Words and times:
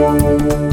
Música 0.00 0.69